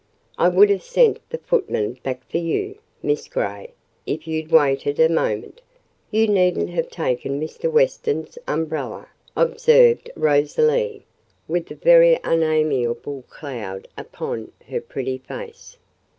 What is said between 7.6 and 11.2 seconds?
Weston's umbrella," observed Rosalie,